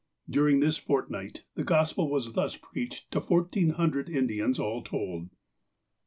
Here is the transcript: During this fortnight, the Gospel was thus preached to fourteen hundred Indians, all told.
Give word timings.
During 0.27 0.61
this 0.61 0.77
fortnight, 0.77 1.43
the 1.53 1.63
Gospel 1.63 2.09
was 2.09 2.33
thus 2.33 2.55
preached 2.55 3.11
to 3.11 3.21
fourteen 3.21 3.69
hundred 3.69 4.09
Indians, 4.09 4.57
all 4.57 4.81
told. 4.81 5.29